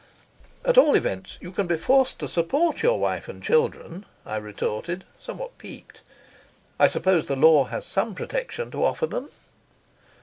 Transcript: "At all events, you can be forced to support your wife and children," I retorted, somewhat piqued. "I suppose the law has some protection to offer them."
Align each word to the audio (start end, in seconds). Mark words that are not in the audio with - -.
"At 0.65 0.79
all 0.79 0.95
events, 0.95 1.37
you 1.41 1.51
can 1.51 1.67
be 1.67 1.77
forced 1.77 2.17
to 2.17 2.27
support 2.27 2.81
your 2.81 2.99
wife 2.99 3.29
and 3.29 3.39
children," 3.43 4.07
I 4.25 4.37
retorted, 4.37 5.03
somewhat 5.19 5.55
piqued. 5.59 6.01
"I 6.79 6.87
suppose 6.87 7.27
the 7.27 7.35
law 7.35 7.65
has 7.65 7.85
some 7.85 8.15
protection 8.15 8.71
to 8.71 8.83
offer 8.83 9.05
them." 9.05 9.29